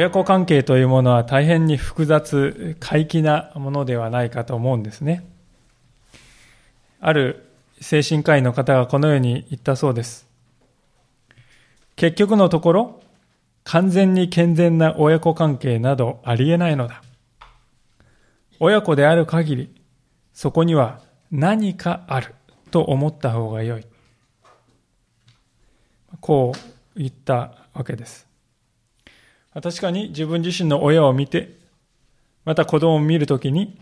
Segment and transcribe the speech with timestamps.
[0.00, 5.28] 親子関係というものは大変に複雑、怪奇なものではないかと思うんですね。
[7.00, 7.50] ある
[7.82, 10.26] 精神科医の方がこのように言ったそうです。
[11.96, 13.02] 結局のところ、
[13.64, 17.02] 完全に健全な親子関係などありえないのだ。
[18.58, 19.82] 親子である限り、
[20.32, 22.34] そこには何かある
[22.70, 23.84] と思った方が良い。
[26.22, 28.29] こう言ったわけです。
[29.52, 31.58] 確かに自分自身の親を見て、
[32.44, 33.80] また子供を見るときに、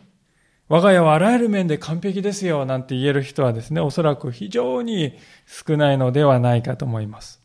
[0.68, 5.14] 我が家はあらゆる面で完璧ですよなんて言える人はですね、おそらく非常に
[5.46, 7.42] 少ないのではないかと思います。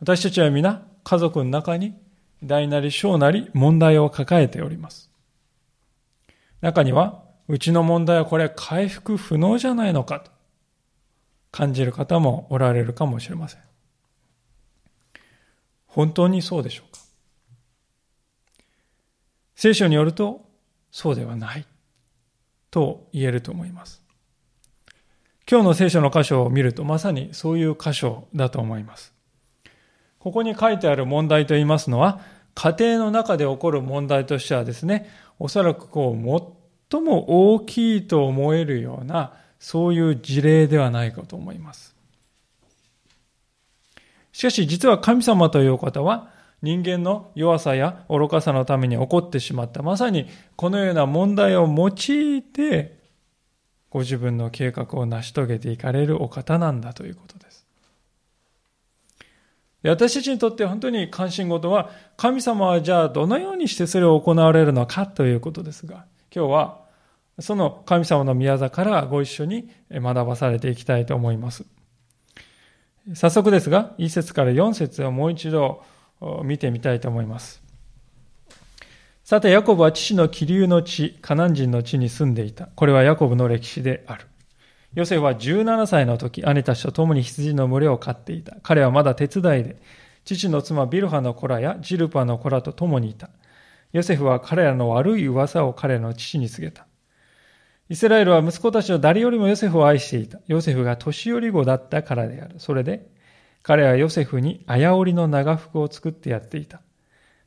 [0.00, 1.94] 私たちは皆家族の中に
[2.42, 5.10] 大なり小なり問題を抱えております。
[6.60, 10.30] 中には、うちの問題はこれ回復不能じゃないのかと
[11.50, 13.67] 感じる方もおられるかもしれません。
[15.88, 17.00] 本当にそうでしょうか？
[19.56, 20.46] 聖書によると
[20.92, 21.66] そうではない
[22.70, 24.02] と言えると思います。
[25.50, 29.12] 今日の聖書の箇所を見るとまさにそういう箇所だと思います。
[30.18, 32.20] ここに書いてある問題と言いますのは
[32.54, 41.96] 家庭の中で起こる問題としてはですね、おそらくこう最も大きいと思えるようなそういう事例ではないかと思います。
[44.38, 46.30] しかし実は神様というお方は
[46.62, 53.00] 人間の弱さや愚かさのために起こってしまったまさにこのような問題を用いて
[53.90, 57.66] ご自分の計画を成し遂げていかれるお方なんだということです。
[59.82, 66.80] 私たちにとって本当に関心事は神様はじゃあどのようにしてそれを行われるのかということですが今日は
[67.40, 71.64] その神様の宮座からご一緒に学ばされていきたいと思います。
[73.14, 75.82] 早速ですが、1節から4節をもう一度
[76.44, 77.62] 見てみたいと思います。
[79.24, 82.66] さて、ヤコブは父の気流の地、カナン人の地に住んでいた。
[82.74, 84.26] これはヤコブの歴史である。
[84.94, 88.56] ヨセフは17歳の時、兄たちと共に羊の群れを飼っていた。
[88.62, 89.76] 彼はまだ手伝いで、
[90.24, 93.30] 父の妻ビルハの子らやジルパの子らと共にいた。
[93.92, 96.87] ヨセフは彼らの悪い噂を彼の父に告げた。
[97.90, 100.40] イスラエルは息子たちの誰よりもヨセフを愛していた。
[100.46, 102.56] ヨセフが年寄り子だったからである。
[102.58, 103.08] それで、
[103.62, 106.82] 彼はヨセフに綾織の長服を作ってやっていた。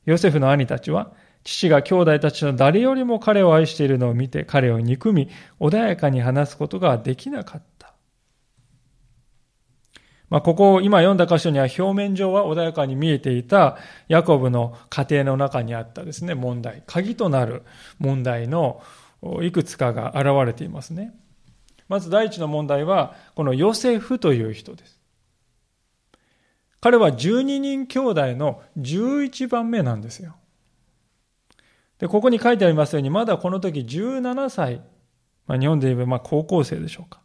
[0.05, 1.13] ヨセフの兄たちは、
[1.43, 5.29] 父が兄弟たちの誰よりも彼を愛しているのを見て、彼を憎み、
[5.59, 7.93] 穏やかに話すことができなかった。
[10.31, 13.77] まあ、ここ、今読んだ箇所には表面上は穏やかに見えていた
[14.07, 17.63] ヤコブの家庭の中にあったですね、問題、鍵となる
[17.99, 18.81] 問題の
[19.43, 21.13] いくつかが現れていますね。
[21.87, 24.99] まず第一の問題は、このヨセフという人です。
[26.79, 30.35] 彼は12人兄弟の11番目なんですよ。
[31.99, 34.81] で、ここに書いてありますように、まだこの時17歳、
[35.45, 37.21] まあ、日本で言えばまあ高校生でしょうか。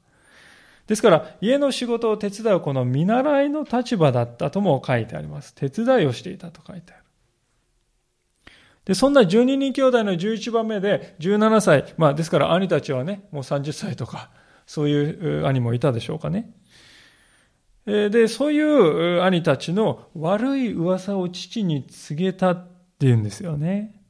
[0.86, 5.54] ですから、家の仕事を手伝うこの見習いの立場だったとも書いてあります。
[5.54, 7.05] 手伝いをしていたと書いてある。
[8.86, 14.30] で、そんな12人兄弟の11番目で17歳、まあですから兄たちはね、もう30歳とか、
[14.64, 15.10] そうい
[15.40, 16.54] う兄もいたでしょうかね。
[17.84, 24.02] で、そういう兄たちの悪い噂を父に告げたっていうんですよね。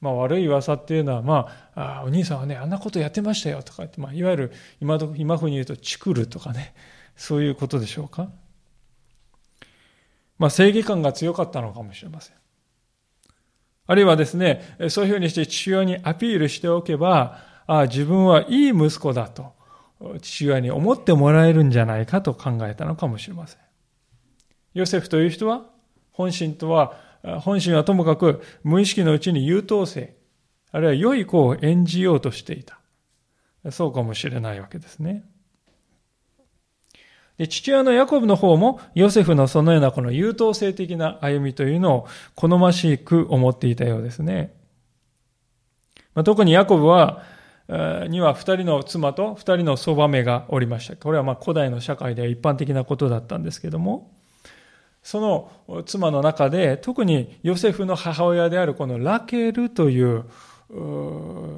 [0.00, 6.74] まあ悪い噂っていうのは、まあ、あお兄さんはね、あんなことやってましたよとか言って、まあいわゆる今今風に言うとチクるとかね、
[7.16, 8.30] そういうことでしょうか。
[10.38, 12.39] まあ正義感が強かったのかもしれません。
[13.86, 19.52] あるいはですね、そういうふうにして父親にアピールしておけば、ああ自分はいい息子だと、
[20.20, 23.60] 父親に思ってもらえるんじゃないかと考えたのかもしれません。
[24.74, 25.62] ヨセフという人は、
[26.12, 26.96] 本心とは、
[27.40, 30.16] 本心はともかく無意識のうちに優等生、
[30.72, 32.78] あるいは良い子を演じようとしていた。
[33.70, 35.24] そうかもしれないわけですね。
[37.48, 44.54] 父親のヤコブの方もヨセフのそのようなこの優等生的な歩みというのを好ましく思っていたようですね。
[46.14, 47.22] まあ、特にヤコブは、
[48.08, 50.96] には二人の妻と二人のそばめがおりました。
[50.96, 54.10] これはま古代の社会では一般的なことだったんですけども、
[55.02, 60.24] その妻の中で特にヨセフの母親であるこのラケルという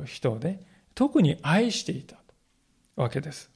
[0.04, 0.60] 人で
[0.94, 2.16] 特に愛していた
[2.94, 3.51] わけです。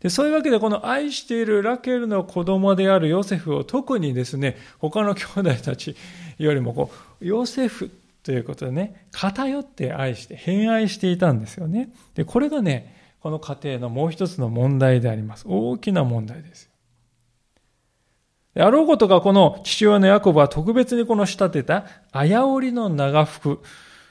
[0.00, 5.96] で、そういうわけでこの愛しているラケルの子供であるヨセフを特にですね、他の兄弟たち
[6.38, 6.90] よりもこ
[7.20, 7.90] う、ヨセフ
[8.22, 11.90] ということでね、偏って愛して、偏愛していたんですよね。
[12.14, 15.44] で、これがね、この家庭のもう一つの問題であります。
[15.48, 16.70] 大きな問題です。
[18.54, 23.60] であろうことがこの父親のヤコブは特別にこの仕立てたあやおりの長服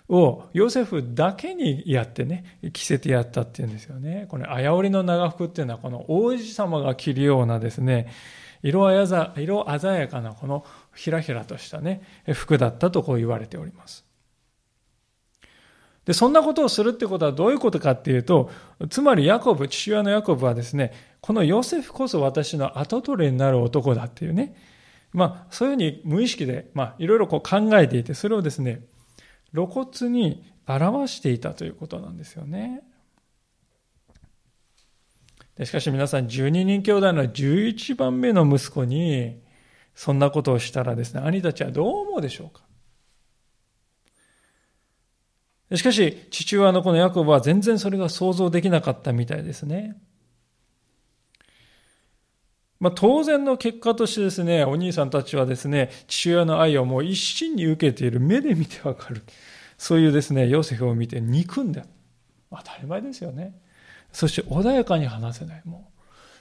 [0.09, 4.25] をヨセフだけにやってね、着せてやったっていうんですよね。
[4.29, 8.07] このあやおりの長服っていうのはこの王子様が着るようなですね、
[8.63, 10.65] 色色鮮やかなこの
[10.95, 12.01] ひらひらとしたね、
[12.33, 14.05] 服だったとこう言われております。
[16.05, 18.49] で、そんなことをするってことはどういうことかっていうと、
[18.89, 24.55] つまりヤコブ、父親のヤコブはですね、このヨセフこそ私の後取りになる男だっていうね、
[25.11, 28.83] まあ、そういうふうに無意識で、まあ、いろいろこう考えていて、それをですね、
[29.53, 32.81] 露骨に表していたということなんですよね。
[35.63, 39.41] しかし皆さん、12人兄弟の11番目の息子に、
[39.95, 42.61] そんなことをしたらですね、兄たちはどう思うでしょうか？
[45.75, 49.99] しかし、父親のこのヤコブは全然それが想像できなかったみたいですね。
[52.79, 59.23] まあ、当然の結果としてですね、お兄さんたちはですね、父親の愛をもう一心に受けている、目で見てわかる。
[59.77, 61.83] そういうですね、ヨセフを見て憎んで
[62.51, 63.59] 当たり前ですよね。
[64.11, 65.61] そして穏やかに話せない。
[65.65, 65.91] も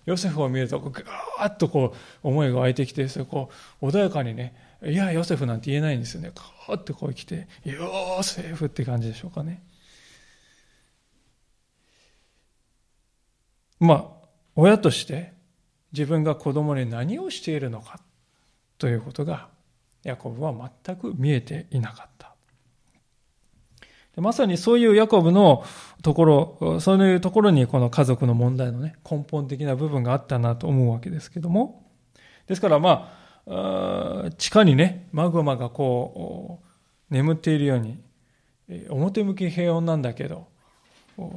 [0.06, 3.50] う、ヨセフを見ると、ぐーっとこう、思いが湧いてきて、それこ
[3.80, 4.54] う、穏やかにね、
[4.84, 6.32] いや、ヨセフなんて言えないんですよね。
[6.34, 9.62] カーってこう来て、ヨセフって感じでしょうかね。
[13.80, 15.35] まあ、親として
[15.96, 18.00] 自分が子供に何をしているのか
[18.76, 19.48] ということが、
[20.02, 20.52] ヤコブは
[20.84, 22.34] 全く見えていなかった。
[24.20, 25.64] まさにそういうヤコブの
[26.02, 26.24] とこ
[26.60, 31.82] ろ、そういうところにこの家族の問題のね、根本的な部分があったなと思うわけですけども。
[32.46, 33.12] ですからま
[33.46, 36.60] あ、地下にね、マグマがこ
[37.10, 37.98] う、眠っているように、
[38.90, 40.46] 表向き平穏なんだけど、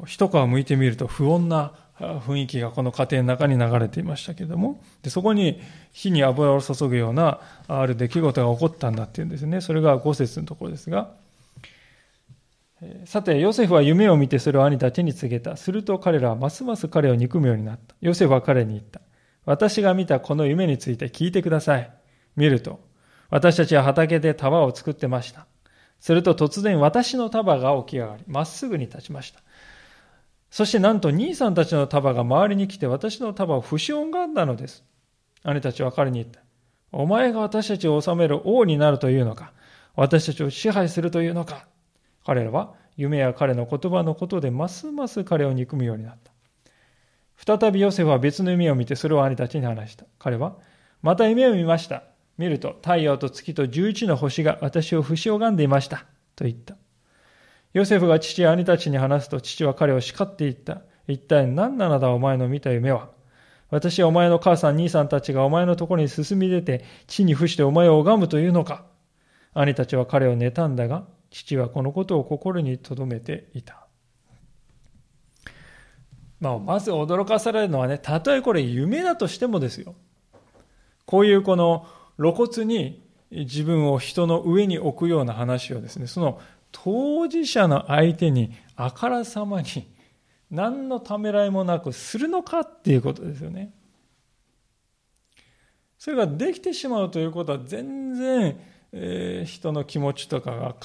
[0.05, 5.61] 一皮向いてみると不穏な雰囲気がこの家庭の中に流れていましたけれども、でそこに
[5.91, 9.61] 火に油を注ぐようなある出来事が起こったんだっていうんですね。
[9.61, 11.11] それが5節のところですが、
[13.05, 15.57] さて、ヨセフは夢を見てそれを兄たちに告げた。
[15.57, 17.95] すると彼らはますます彼を憎むようになった。
[17.99, 19.01] ヨセフは彼に言った。
[19.45, 21.91] 私が見たこの夢について聞いてください。
[22.37, 22.79] 見ると、
[23.29, 25.45] 私たちは畑で束を作ってました。
[25.99, 29.41] すると突然私の束が起き上がり、まっすぐに立ちました。
[30.51, 34.83] そしてなんと兄さんたちの束が周りに来て私の束を不死音があったのです。
[35.43, 36.41] 兄たちは彼に言った。
[36.91, 39.53] お前が私たちを治める王になるというのか
[39.95, 41.67] 私たちを支配するというのか
[42.25, 46.31] 彼らは夢や彼の言葉のことでますます彼を憎むようになった。
[47.59, 50.05] 再びヨセフは別の夢を見てそれを兄たちに話した。
[50.19, 50.57] 彼は、
[51.01, 52.03] また夢を見ました。
[52.37, 56.05] 見ると太陽と月と十一の星が私を不死拝んでいました。
[56.35, 56.75] と言った。
[57.73, 60.81] ヨセフが父や兄たちに話すと父は彼を叱って言った。
[61.07, 63.09] 一体何なのだお前の見た夢は？
[63.69, 68.85] 私はお前の母さん、兄さんたちがお前のところに進み出て地に伏してお前を拝むというのか？
[69.53, 73.85] 兄たちは彼を妬んだが、父はこのことを心に留めていた。
[76.39, 79.93] まあ、まず驚かされるのはね、たとえこれ夢だとしてもですよ。
[81.05, 81.85] こういうこの
[82.17, 86.39] 露骨に自分を人の上に置くような話をですね、その
[86.71, 89.91] 当事者の相手にあからさまに
[90.49, 93.73] 何のためらいもなくするのかっていうことですよね。
[95.97, 98.59] それができてしまうということは全然
[98.91, 100.75] えー、人の気持ちとかが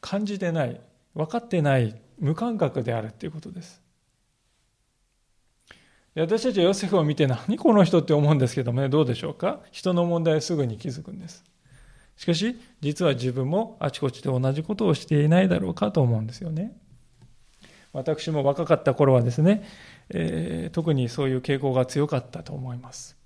[0.00, 0.80] 感じてない、
[1.14, 3.82] 分かってない、無感覚であるということです。
[6.14, 9.60] で私たちはヨセフを見て何この人って思うんですけどもね、どうでしょうか？
[9.70, 11.44] 人の問題すぐに気づくんです。
[12.16, 16.76] しかし、実は自分もあちこちで同じことをしていないだろうかと思うんですよね。
[17.92, 19.64] 私も若かった頃はですね、
[20.08, 23.16] えー、特にそういう傾向が強かったと思います。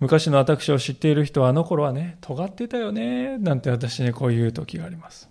[0.00, 5.30] 昔の私を知っている人はあの頃はね、尖ってたよね、なんて私にこう言う時があります。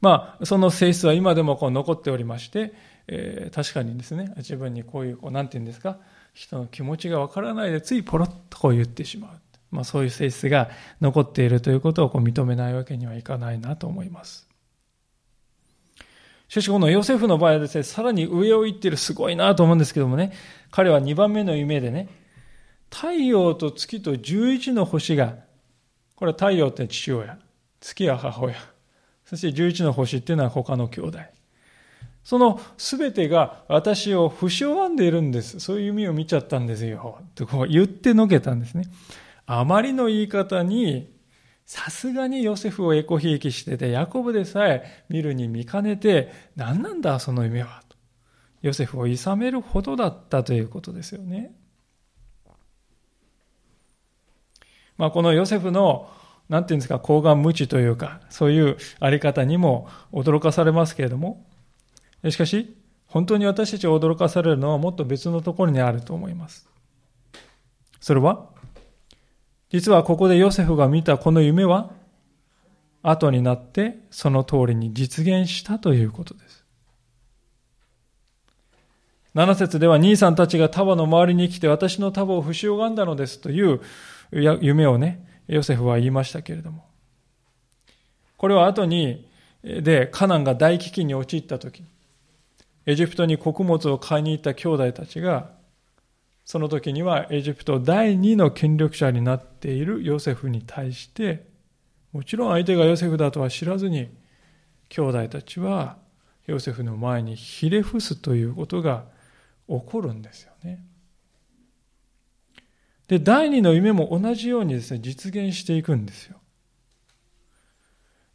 [0.00, 2.72] まあ、その性質は今でもこう残っておりまして、
[3.06, 5.98] えー、確かにですね、自分にこういう、こう、なんて言うんですか、
[6.32, 9.30] 人の気持ちがわからないでついポロッとこう言ってしまう。
[9.70, 14.48] まあそういう性質が残っているということをこう認めないわけにはいかないなと思います。
[16.48, 20.32] しかしこのヨセフの場合はですね、さらに上を行っているすごいなと思うんですけどもね、
[20.72, 22.08] 彼は2番目の夢でね、
[22.90, 25.36] 太陽と月と十一の星が、
[26.16, 27.38] これは太陽って父親、
[27.80, 28.56] 月は母親、
[29.24, 31.20] そして十一の星っていうのは他の兄弟。
[32.24, 35.60] その全てが私を不死拝んでいるんです。
[35.60, 37.20] そういう意味を見ちゃったんですよ。
[37.36, 38.84] とこう言ってのけたんですね。
[39.52, 41.12] あまりの言い方に、
[41.66, 47.82] さすがにヨセフをエコひいきしてて、ヤコブでさえ見るに見かねて、何なんだその夢は。
[47.88, 47.96] と
[48.62, 51.52] ヨセフを諌めるほどだったということですよね。
[54.96, 56.08] まあ、このヨセフの、
[56.48, 61.44] なんていうんですか、高顔無知というか、そういうあり方にも驚かされますけれども、
[62.28, 62.76] しかし、
[63.08, 66.68] 本当に私たちを驚かされるのはもっと別のところにあると思います。
[67.98, 68.59] それは、
[69.70, 71.90] 実はここでヨセフが見たこの夢は、
[73.02, 76.64] 後になってその通りに実現したということです。
[79.34, 83.80] 7節では兄さんたちが束の周りに来て私の束を不し拝んだのですという
[84.32, 86.84] 夢をね、ヨセフは言いましたけれども。
[88.36, 89.28] これは後に、
[89.62, 91.84] で、カナンが大飢饉に陥った時、
[92.86, 95.50] エジプトに穀物を買いに行った兄弟たちが、
[96.50, 101.46] その時にはエジプト第二の権力者になっているヨセフに対して、
[102.10, 104.10] もちろん相手がヨセフだとは知らずに、
[104.88, 105.98] 兄弟たちは
[106.48, 109.04] ヨセフの前にひれ伏すということが
[109.68, 110.84] 起こるんですよね。
[113.06, 116.36] で、第二の夢も同じようにですね、実現していくんですよ。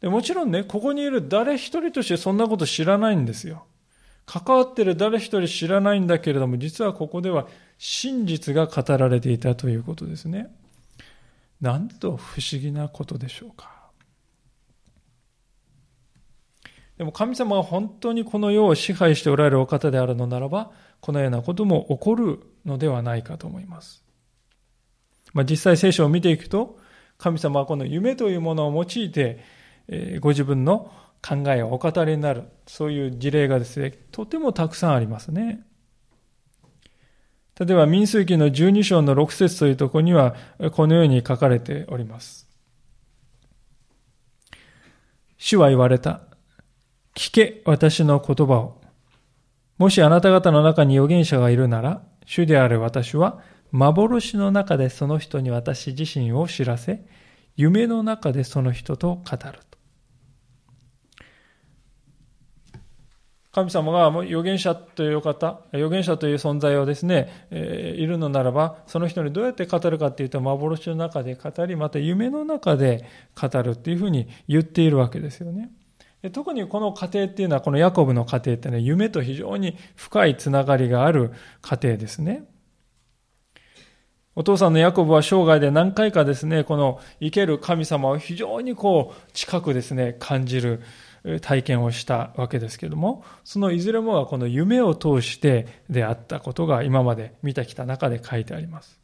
[0.00, 3.66] でもちろんね、ここにいる誰一人としてそんなこと知らないんですよ。
[4.26, 7.46] 関わってる誰一人知らないんだけれども、実はここでは
[7.78, 10.48] 真実が語られていたということですね。
[11.60, 13.76] なんと不思議なことでしょうか。
[16.98, 24.02] でも神様が本当にこの世を支配しておられるお方であるのならば、このようなことも起こるのではないかと思います。
[25.34, 26.78] まあ、実際聖書を見ていくと、
[27.18, 29.40] 神様はこの夢というものを用いて、
[29.88, 30.90] えご自分の
[31.26, 35.66] 考えをお語りになる、そういう事例がですね、とてもたくさんありますね。
[37.58, 40.36] 例えば、民数記の12章の6節というところには、
[40.72, 42.46] このように書かれております。
[45.36, 46.20] 主は言われた。
[47.16, 48.80] 聞け、私の言葉を。
[49.78, 53.40] もしあなた方の中に預言者がいるなら、主である私は、
[53.72, 57.04] 幻の中でその人に私自身を知らせ、
[57.56, 59.65] 夢の中でその人と語る
[63.56, 75.70] 神様が預言者という方、預言者という存在をですね、えー、いるのならば、その人にどうやって語るかっていうと、幻の中で語り、また夢の中で語るっていうふうに言っているわけですよね。
[76.20, 81.32] で特にこの家庭っていうのは、このヤコブの家庭ってね、夢と非常に深いつながりがある
[81.62, 82.44] 家庭ですね。
[84.34, 90.82] お父さんのヤコブは生涯で何回かですね、この生ける神様を非常にこう近くですね、感じる
[91.40, 99.00] 体験をしたわけですけども、そのいずれもはこの夢を通してであったことが今まで見てきた中で書いてあります。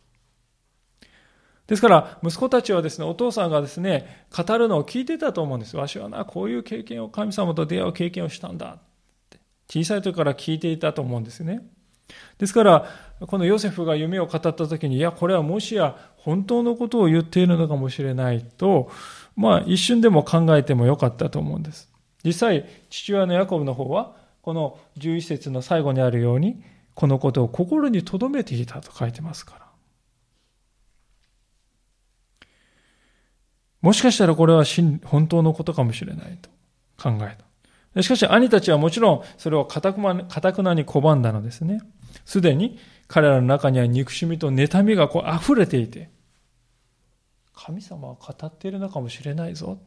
[1.67, 5.77] ですから、息子たちはですね、お父さんがですね、語るのを聞いてたと思うんです。
[5.77, 8.79] わしはな、こういう経験を、神様と出会う経験をしたんだっ
[9.31, 9.39] て。
[9.69, 11.63] 小さい時から聞いていたと思うんですね。
[12.39, 12.89] ですから、
[13.21, 18.91] このヨセフが夢を語った時に、いや、これはもしや本当のことを言っているのかもしれないと、
[19.37, 21.92] まあ一瞬でも考えてもよかったと思うんです。
[22.25, 26.63] 実際、父親のヤコブの方は、この11節の最後にあるように、
[26.95, 29.63] このことを心に留めていたと書いてますから。
[33.81, 34.65] もしかしたらこれは
[35.05, 36.49] 本当のことかもしれないと
[36.97, 37.37] 考え
[37.95, 38.03] た。
[38.03, 40.13] しかし兄たちはもちろんそれをかたくな
[40.75, 41.81] に拒んだのですね。
[42.25, 46.11] すでに彼らの中には憎しみと妬みがこう溢れていて、
[47.55, 49.79] 神様は語っているのかもしれないぞ。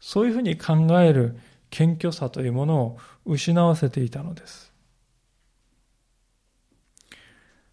[0.00, 1.38] そういうふうに考える
[1.70, 4.72] 謙虚さというものを失わせていたのです。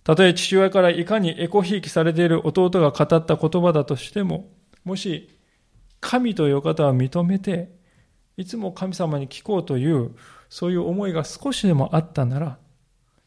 [0.04, 4.50] たとえ父親からいかにエコひいきされている弟が語った言葉だとしても、
[4.84, 5.30] もし
[6.02, 7.72] 神という方は認めて、
[8.36, 10.16] いつも神様に聞こうという、
[10.50, 12.58] そういう思いが少しでもあったなら、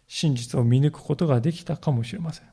[0.06, 2.46] 真実を見抜くことができたかもしれません。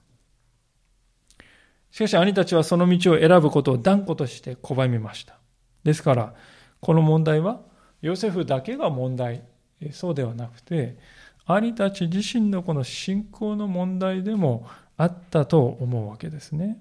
[1.92, 5.43] しかし兄たちはその道を選ぶことを断固として拒みました。
[5.84, 6.34] ですから、
[6.80, 7.62] この問題は、
[8.02, 9.44] ヨセフだけが問題、
[9.92, 10.98] そうではなくて、
[11.46, 16.78] 兄たち自身のこの信仰の問題でもあったと思うわけですね。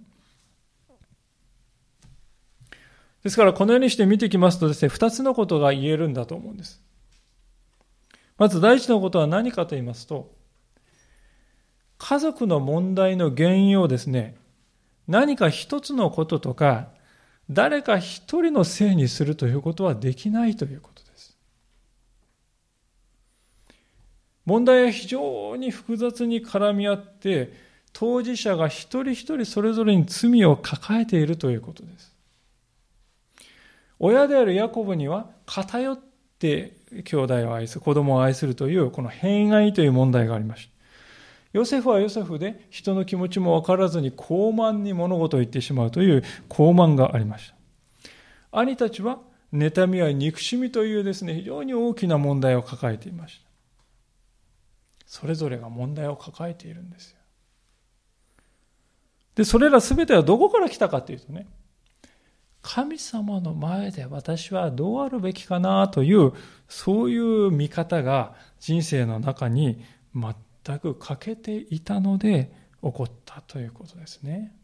[3.23, 6.83] ですから、このようにして見てきますとですね、二つのことが言えるんだと思うんです。
[8.37, 10.33] まず第一のことは何かと言いますと、
[11.99, 14.37] 家族の問題の原因をですね、
[15.07, 16.89] 何か一つのこととか、
[17.53, 21.37] 誰か一人のせいにするということはできないということです。
[24.45, 27.53] 問題は非常に複雑に絡み合って、
[27.93, 32.13] 当事者が一人一人それぞれに罪を抱えているということです。
[33.99, 35.99] 親であるヤコブには偏っ
[36.39, 36.73] て
[37.05, 40.73] 兄弟を愛す、子供を愛するというこの偏愛という問題がありました。
[41.53, 47.57] ヨセフはヨセフで人の気持ちも分からずに高慢に物事を言ってしまうという高慢がありました。
[48.53, 49.19] 兄たちは
[49.53, 53.47] 妬みや憎しみというですね、非常に大きな問題を抱えていました。
[55.07, 57.19] それぞれが問題を抱えているんですよ。
[59.35, 61.47] で、それら全てはどこから来たかというとね、
[62.63, 66.33] 神様の前で私はどうあるべきかなという、
[66.69, 72.53] そういう見方が人生の中に全全く欠けていたので
[72.83, 74.55] 起こったということですね。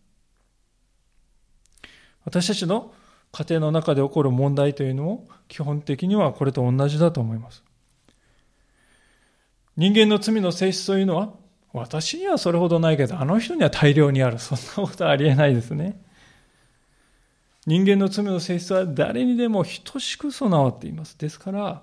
[2.24, 2.92] 私たちの
[3.32, 7.62] 家庭の中で起こる問題というのも基本的にはこれと同じだと思います。
[9.76, 11.32] 人間の罪の性質というのは
[11.72, 14.38] 私にはそれほどないけどあの人には大量にある。
[14.38, 16.00] そんなことはありえないですね。
[17.66, 21.18] 人間の罪の性質は誰にでも等しく備わっています。
[21.18, 21.82] ですから、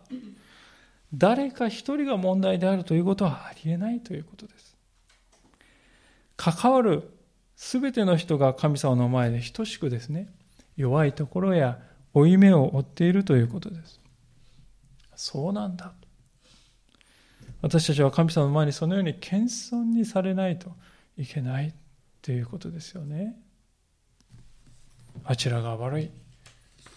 [1.17, 4.75] 誰か一人が問題であるということはありえないということです。
[6.35, 7.09] 関わる
[7.55, 10.29] 全ての人が神様の前で等しくですね、
[10.75, 11.79] 弱いところや
[12.13, 14.01] 負い目を負っているということです。
[15.15, 15.93] そうなんだ。
[17.61, 20.71] 私たちは神様の前にそのように謙遜にされないと
[21.17, 21.73] いけない
[22.21, 23.35] ということですよね。
[25.23, 26.11] あちらが悪い。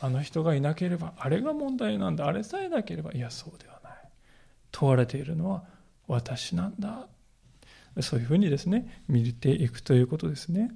[0.00, 2.26] あの人がいなければ、あれが問題なんだ。
[2.26, 3.77] あれさえなければ、いや、そうでは。
[4.78, 5.64] 問われているのは
[6.06, 7.08] 私なんだ。
[8.00, 10.70] そういうふうにですね、見ていくということですね。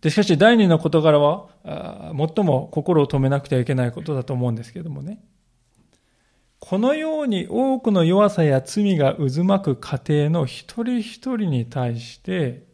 [0.00, 5.22] で、しかし第二の事柄は、最も心を止めなくてはいけないことだと思うんですけどもね。
[6.58, 12.64] このように多くの弱さや罪が渦巻く家庭の一人一人に対して、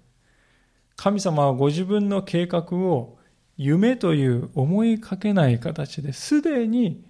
[0.97, 3.19] 神様はご自分の計画を
[3.59, 7.05] 夢という思いかけない形ですでに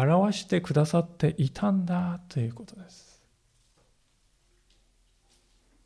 [0.00, 3.22] 表してくださっていたんだということです。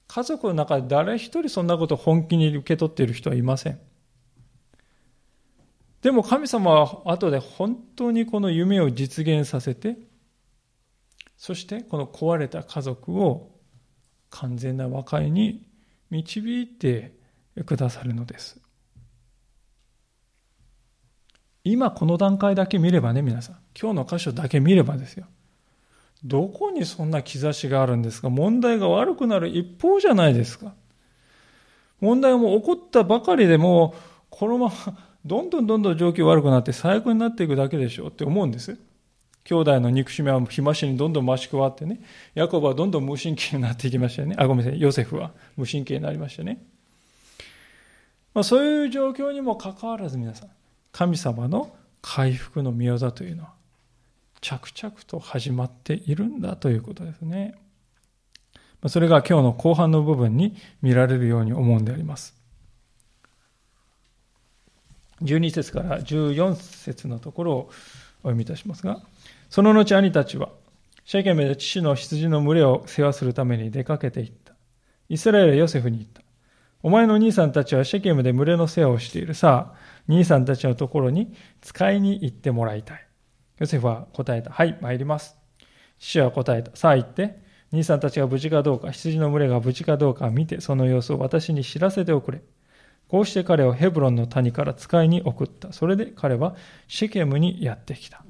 [0.06, 3.80] 家族の中で誰一人そんなことを本気に受け取っている人はいません。
[6.00, 9.98] でも神様は後で本当にこの夢を実現させて、
[11.36, 13.50] そしてこの壊れた家族を
[14.30, 15.66] 完全な和解に
[16.10, 17.14] 導いて
[17.66, 18.60] くださるのです。
[21.70, 23.57] 今この段階だけ見ればね、皆さん。
[23.81, 25.26] 今日の箇所だけ見ればですよ。
[26.24, 28.28] どこにそんな兆しがあるんですか？
[28.28, 30.72] 問題が悪くなる一方じゃないですか。
[32.00, 34.00] 問題がもう起こったばかりでもう
[34.31, 34.72] このまま
[35.24, 38.78] どんどんどんどん状況悪くなって最悪になっていくだけでしょうって思うんです。
[39.44, 42.00] 兄弟の憎しみは日増しにどんどん増し加わってね、
[42.35, 44.35] ヤコブはどんどん無神経になっていきましたよね。
[44.38, 46.62] あ、ごめんなさい、ヨセフは無神経になりましたね。
[48.35, 50.48] まあ、そういう状況にもかかわらず皆さん、
[50.92, 53.55] 神様の回復の御業というのは、
[54.40, 57.55] 着々と始まっているんだということですね。
[58.87, 62.37] それが今日の後半の部分に見られるように思うんであります。
[65.22, 67.70] 12節から14節のところを
[68.22, 69.01] お読みいたしますが、
[69.51, 70.51] その後兄たちは、
[71.05, 74.55] シェケメで父の羊の群れを世話するために出かけていった。
[75.09, 76.22] イスラエルはヨセフに言った。
[76.82, 79.34] お前の兄さんたちはシェケムで群れの世話をしている。
[79.34, 83.06] さあ、兄さんたちのところに使いに行ってもらいたい。
[83.58, 84.50] ヨセフは答えた。
[84.50, 85.36] はい、参ります。
[85.98, 86.74] 父は答えた。
[86.76, 87.40] さあ行って、
[87.72, 92.42] 兄さんたちが無事かどうか、羊の群れが無事かどうか見て、その様子を私に知らせておくれ。
[93.08, 95.72] こうして彼をヘブロンの谷から使いに送った。
[95.72, 96.54] それで彼は
[96.86, 98.22] シェケムにやってきた。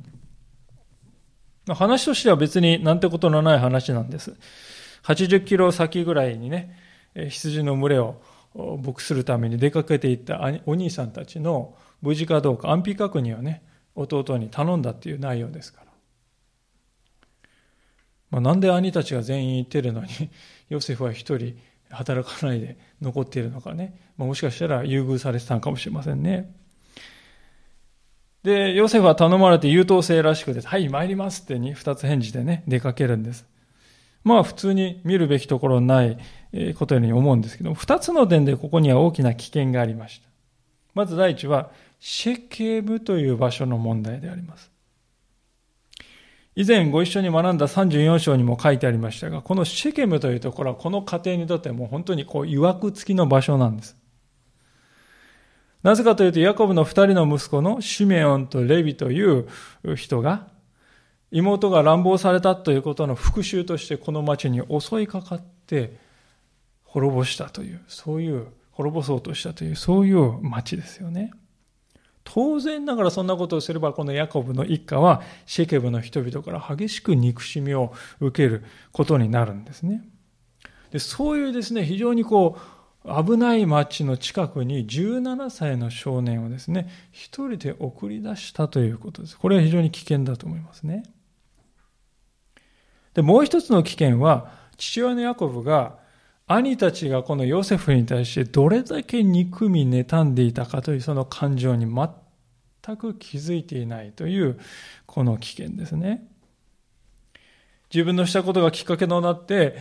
[1.75, 4.35] 話としては別になんてことのない話なんです。
[5.03, 6.77] 80キロ先ぐらいにね、
[7.29, 8.21] 羊の群れを
[8.55, 13.63] 牧するために出かけていったお兄さんたちの無事かどうか安否確認をね
[13.95, 15.87] 弟に頼んだっていう内容ですから、
[18.31, 20.09] まあ、なんで兄たちが全員行ってるのに
[20.71, 21.57] ヨセフは一人
[21.91, 26.55] 働かないで残っているのかね、まあ、もしかしたら優遇されてたのかもしれませんね。
[28.43, 33.47] でヨセフは頼まれて優等生らしくて「はい参ります」って二つ返事でね出かけるんです。
[34.23, 36.19] まあ普通に見るべきところない
[36.77, 40.29] ことように思うんですけども、二つの点でここには大きな危険がありました。
[40.95, 44.71] まず第一は、シェケムという場所の問題であります。
[46.55, 53.97] 以前ご一緒に学んだ34章にも書いてありましたが、このシェケムというところはこの家庭にとってもう本当にこう、曰く付きの場所なんです。
[55.83, 59.47] なぜかというと、ヤコブの二人の息子のシメオンとレビという
[59.97, 60.49] 人が、
[61.31, 65.99] 妹が乱暴されたということの復讐としてこの町に襲いかかって
[66.89, 71.33] 滅ぼしたという、そういう、滅ぼそうとしたという、そういう町ですよね。
[72.25, 80.03] 当然ながらそんなことをすれば、このヤコブの一家はシェケブの人々から激しく憎しみを受けることになるんですね。
[80.91, 82.59] でそういうですね、非常にこ
[83.05, 89.39] う、危ない町の近くに17歳の少年をですね、一人で送り出したということです。
[89.39, 91.05] これは非常に危険だと思いますね。
[93.15, 95.99] で、もう一つの危険は、父親のヤコブが
[96.49, 104.59] 兄たちがこのヨセフに対してどれだけ憎み妬んでいたかというその感情に全く気づいていないという
[105.05, 106.27] この危険ですね。
[107.93, 109.77] 自分のしたことがきっかけとなって、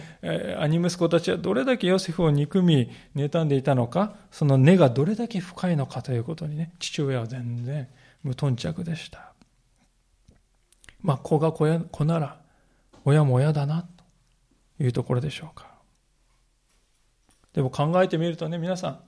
[0.59, 7.87] 兄息子たちはどれだけヨセフを憎み、妬んでいたのか、その根がどれだけ深いのかということにね、父親は全然
[8.23, 9.33] 無頓着でした。
[11.01, 12.39] まあ、子が子や子なら、
[13.03, 13.83] 親も親だな、
[14.77, 15.76] というところでしょうか。
[17.57, 18.99] でも考えてみるとね、皆さん、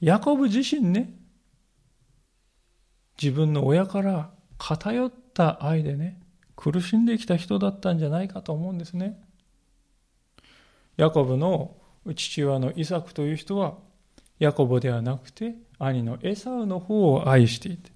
[0.00, 1.12] ヤコブ自身ね、
[3.20, 6.20] 自分の親から偏った愛でね、
[6.54, 9.20] 苦しんできた人だったんじゃないかと思うんですね。
[10.96, 11.76] ヤコブの
[12.14, 13.74] 父親のイサクという人は、
[14.38, 17.90] ヤコブではなくて兄のエサウの方を愛していて、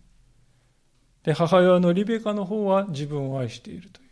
[1.22, 4.07] で母親のリベカの方は自分を愛しているという。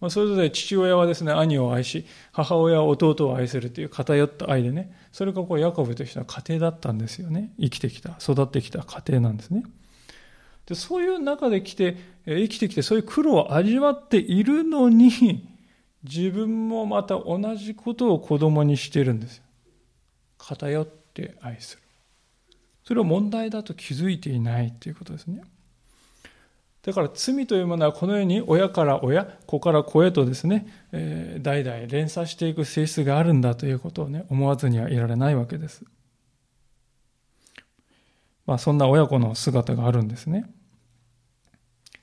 [0.00, 7.52] ま、それぞれ父親はですね、兄を愛し、母親は弟を愛するという偏った愛でね、それがこうヤコブとしては家庭だったんですよね。
[7.58, 9.64] 生きてきた、育ってきた家庭なんですね。
[10.66, 15.48] でそういう中で来て、生きてきて、そういう苦労を味わっているのに、
[16.04, 19.42] 自分もまた同じことを子供にしてるんですよ。
[20.38, 21.82] 偏って愛する。
[22.84, 25.42] それは問題だと気づいていないということですね。
[26.88, 35.84] だから罪というものはこのように親から親、子から子へとですね、えー、代々連鎖していく性質があるんだということをね、思わずにはいられないわけです。
[38.46, 40.50] まあそんな親子の姿があるんですね。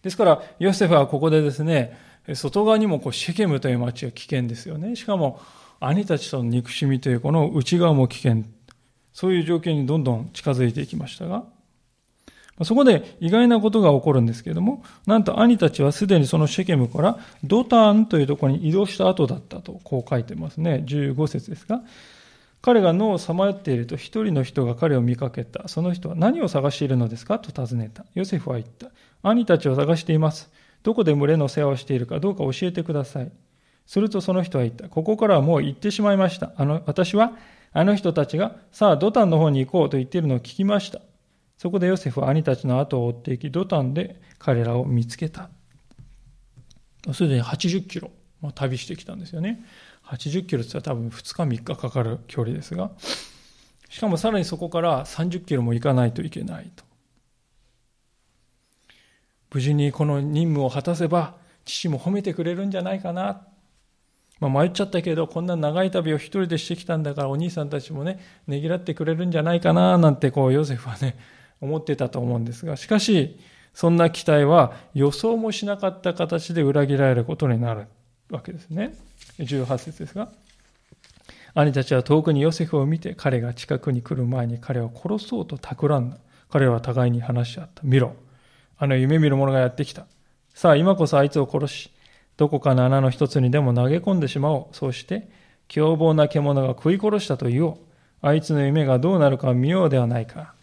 [0.03, 1.97] ですから、ヨセフはここでですね、
[2.35, 4.95] 外側にもこうシェケムという町は危険ですよね。
[4.95, 5.41] しかも、
[5.79, 8.43] 兄たちとの憎しみというこの内側も危険。
[9.13, 11.54] そういう状況にどんどん近づいていきましたが、
[12.63, 20.83] そこで意外なことが起こるんですけれども、なんと兄たちはすでにそのシェケムからドタンというところに移動した後だったと、こう書いてますね。
[20.87, 21.81] 15節ですが、
[22.61, 25.67] 彼が脳をさまよっていると一人の人が彼を見かけた。
[25.67, 27.39] その人は何を探しているのですか？
[27.39, 28.05] と尋ねた。
[28.15, 28.87] ヨセフは言った。
[29.21, 30.49] 兄たちを探しています。
[30.81, 33.31] どこで群れの世話をしているかどうか教えてください。
[33.85, 34.87] するとその人は言った。
[34.87, 36.53] ここからはもう行ってしまいました。
[36.55, 37.33] あの、私は
[37.73, 41.01] あの人たちが、さあ、ドタンの方に行こうと言っているのを聞きました。
[41.57, 45.49] そこでヨセフは兄たちの後を追っていき、ドタンで彼らを見つけた。
[47.13, 49.63] すでに80キロ、まあ、旅してきたんですよね。
[50.05, 52.91] 80キロって言ったら多分2日3日かかる距離ですが、
[53.89, 56.83] しかもさらにそこから30キロも行かないといけないと。
[59.51, 63.47] 無事にこの任務を果たせば、父も褒めてくれるんじゃないかな。
[64.41, 71.17] まあ、迷っちゃったけど、こんな長い旅を一人でしてきたんだから、お兄さんたちもね、ねぎらってくれるんじゃないかな、なんてこう、ヨセフはね、
[71.61, 73.39] 思ってたと思うんですが、しかし、
[73.73, 77.87] そんな期待は予想もしなかった形で裏切られることになる
[78.29, 78.95] わけですね。
[79.39, 80.29] 18節ですが、
[81.53, 86.17] 兄たちは遠くにヨセフを見て、彼が近くに来る前に彼を殺そうと企んだ。
[86.49, 87.81] 彼は互いに話し合った。
[87.83, 88.15] 見ろ。
[88.77, 90.05] あの夢見る者がやってきた。
[90.53, 91.91] さあ、今こそあいつを殺し、
[92.37, 94.75] どこかの穴の一つにでも投げ込んでしまおう。
[94.75, 95.29] そうして、
[95.67, 97.77] 凶暴な獣が食い殺したと言おう。
[98.21, 100.54] あいつの夢がどうなるか見ようではないか。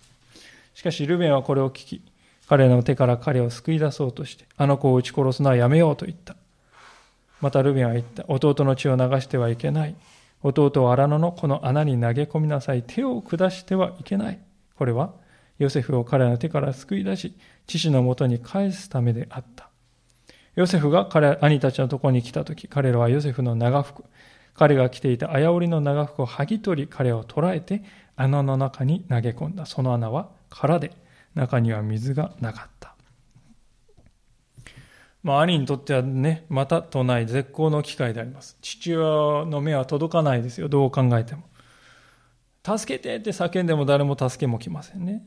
[0.74, 2.02] しかしルベンはこれを聞き、
[2.48, 6.36] 彼の手から彼を救い出そうとして、あの子を撃ち殺すのはやめようと言った。
[7.40, 8.24] またルベンは言った。
[8.28, 9.94] 弟の血を流してはいけない。
[10.42, 12.82] 弟を荒野のこの穴に投げ込みなさい。
[12.82, 14.38] 手を下してはいけない。
[14.76, 15.12] これは、
[15.58, 17.34] ヨセフを彼の手から救い出し、
[17.66, 19.68] 父のもとに返すためであった。
[20.54, 24.04] ヨセフが彼、兄たちのところに来たとき、彼らはヨセフの長服、
[24.54, 27.82] 彼が着ていた綾織の長服を剥ぎ取り、彼を捕らえて
[28.16, 29.66] 穴の中に投げ込んだ。
[29.66, 30.92] その穴は空で
[31.34, 32.94] 中には水がなかった。
[35.22, 38.58] まあ、兄にとってはね、またとない絶好の機会であります。
[38.60, 41.44] 父親の目は届かないですよ、どう考えても。
[42.64, 45.24] 助けてって叫んでも誰も助けも来ませんね。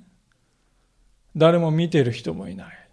[1.36, 2.88] 誰も見てる人もいない。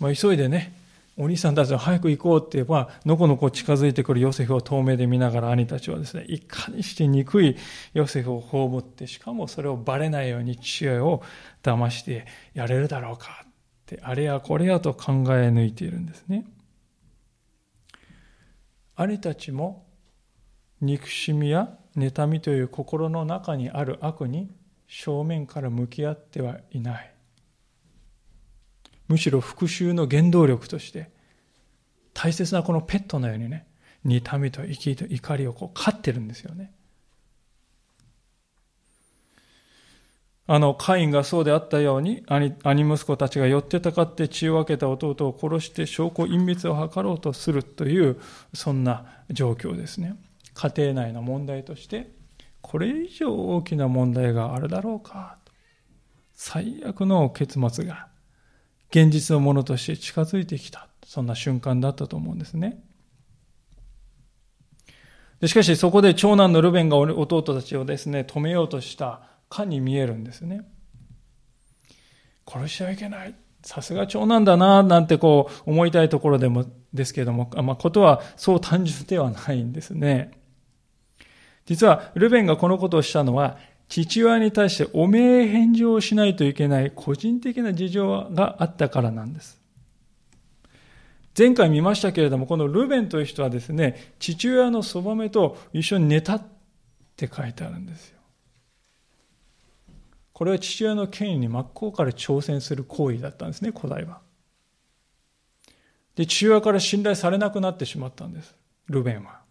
[0.00, 0.72] まあ、急いでね、
[1.20, 7.56] お兄さんたちは早く行こうって言えば、のこのこ近づいてくるヨセフを遠目で見ながら兄たちはですね、いかにして憎い
[7.92, 11.24] ヨセフを葬って、しかもそれをバレないように父親を
[11.64, 13.52] 騙してやれるだろうかっ
[13.84, 16.46] て、あれやこれやと考え抜いているんですね。
[18.94, 19.86] 兄たちも
[20.80, 24.52] 憎しみや妬みという心の中にある悪に
[24.86, 27.12] 正面から向き合ってはいない。
[29.08, 31.10] むしろ復讐の原動力として、
[32.14, 33.66] 大切なこのペットのようにね、
[34.04, 36.72] 妬みと怒りをこう飼ってるんですよね。
[40.50, 48.18] あの、カインがそうであったように、兄兄息子たちが寄ってたかって血を分けた弟を殺して証拠隠滅を図ろうとするという、
[48.54, 50.16] そんな状況ですね。
[50.54, 52.10] 家庭内の問題として、
[52.62, 55.36] これ以上大きな問題があるだろうか。
[56.34, 58.08] 最悪の結末が、
[58.90, 60.88] 現実のものとして近づいてきた。
[61.04, 62.82] そんな瞬間だったと思うんですね。
[65.40, 70.66] でしかしそこで長男のルベンが弟たちをですね、止めようとしたかに見えるんですね。
[72.46, 73.34] 殺しちゃいけない。
[73.62, 80.32] さすが長男だな、なんてこう思いたいところでも、ですけれども、まあ、ことはそう単純ではないんですね。
[81.66, 89.58] 実は、ルベンがこのことをしたのは、父親に対して汚名返上をしないといけない個人的な事情があったからなんです。
[91.36, 96.42] 前回見ましたけれども、このルベンという人はですね、父親のそばめと一緒に寝たっ
[97.16, 98.18] て書いてあるんですよ。
[100.32, 104.20] これは父親の権威に真っ向から挑戦する行為だったんですね、古代は。
[106.14, 108.54] で、父親から信頼されなくなってしまったんです、
[108.88, 109.47] ルベンは。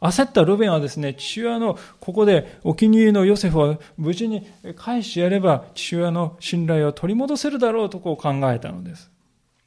[0.00, 9.10] 焦ったルベンはですね、父親のここでお気に入りのヨセフを無事に返してやれば父親の信頼を取り戻せるだろうとこう考えたのです。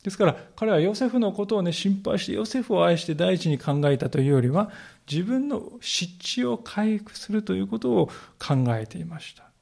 [0.04, 4.70] ですから彼はヨセフのことをね心配してヨセフを愛して第一に考えたというよりは
[5.10, 9.53] 自分の失地を回復するということを考えていました。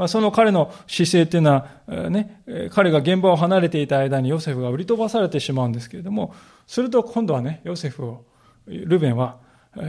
[0.00, 6.34] まあ、その彼の姿勢っていうのは、ね、彼が現場を離れていた間にヨセフが売り飛ばされてしまうんですけれども、
[6.66, 8.24] すると今度はね、ヨセフを、
[8.66, 9.36] ルベンは、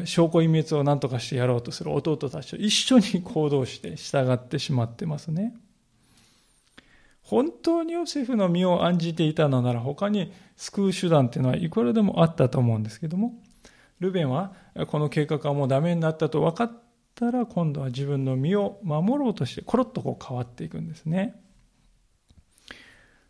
[0.04, 5.56] 証拠隠滅を何とかしてやろうとする弟たちと一緒に行動して従ってしまってますね。
[7.21, 13.32] 本当にヨセフの身を案じていたのなら他に救う手段っていうのはいくらでもあったと思うんですけども、
[14.02, 14.52] ルベンは
[14.88, 16.71] この計画はもうダメになったと分かっ
[17.21, 21.39] たら今度は自分の身を守ろうとしてコロッとこう変わっていくんですね。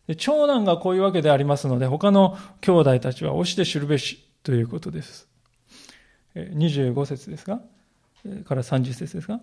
[0.06, 5.28] で長男がこういうわけでありますので他の兄弟たちは押して知るべしということです。
[6.34, 7.60] 25節ですが
[8.46, 9.40] から30節ですが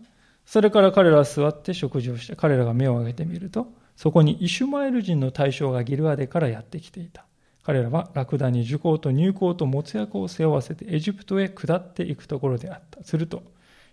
[0.47, 7.25] それから彼らは座って食事をして彼らが目を上げてみるとそこにイシュマエル人の大将がギルアデからやってきていた。
[7.61, 13.03] 彼らはラクダに樹高と入港ともつ薬を背負わせてエジプトへ下っていくところであった。
[13.03, 13.43] すると、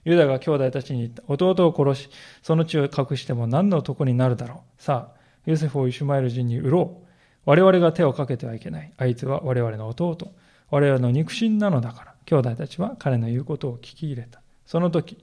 [0.06, 1.22] ユダが兄弟たちに言った。
[1.26, 4.82] 弟を殺し、その血を隠しても何の男になるだろう。
[4.82, 7.06] さあ、ヨセフをイシュマエル人に売ろう。
[7.44, 8.92] 我々が手をかけてはいけない。
[8.96, 10.32] あいつは我々の弟。
[10.70, 12.14] 我々の肉親なのだから。
[12.24, 14.40] 兄弟たちは彼の言うことを聞き入れた。
[14.64, 15.18] その時、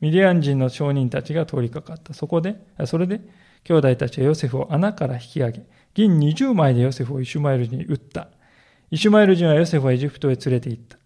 [0.00, 2.12] ミディアン人の商人たちが通りかかった。
[2.12, 3.22] そこで、それで、
[3.64, 5.62] 兄弟たちはヨセフを穴から引き上げ、
[5.94, 8.28] 銀20枚でヨセフをイシュマエル人に売った。
[8.90, 10.98] イシュマエル人はヨセフをエジプトへ連れて行った。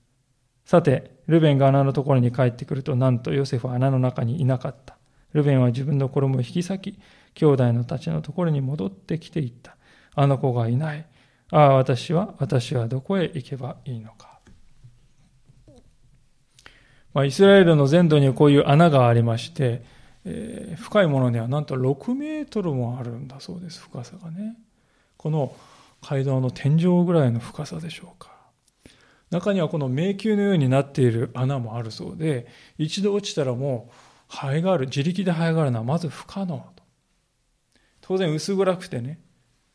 [0.64, 4.96] さて、ルベンが穴のところに帰ってくると、なんとヨセフは穴の中にいなかった。
[5.32, 6.98] ルベンは自分の衣を引き裂き、
[7.34, 9.76] 兄弟のたちのところに戻ってきていった。
[10.14, 11.06] あの子がいない。
[11.50, 14.40] ああ、私は、私はどこへ行けばいいのか。
[17.14, 19.84] まあ、イスラエルの全土にこういう穴がありまして、
[20.24, 24.56] えー、深いものにはなんと6メートルもあるんだそうです、深さがね。
[25.16, 25.54] この
[26.00, 28.31] 街道の天井ぐらいの深さでしょうか。
[29.32, 33.92] 中にはこの迷宮のようになっている穴もあるそうで、一度落ちたらもう
[34.28, 36.82] 生えがある、自力で生えがあるのはまず不可能と。
[38.02, 39.20] 当然薄暗くてね、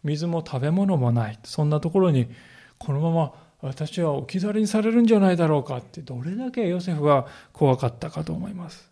[0.03, 1.39] 水も食べ物もない。
[1.43, 2.29] そんなところに、
[2.77, 8.91] このまま私は置き去りにされるんじゃないだろうかって、どれだけヨセフは怖かったかと思います。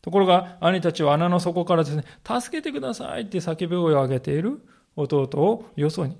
[0.00, 6.16] ところが、兄たちは穴の底からですね、助けてくださいって叫び声を上げている弟をよそに、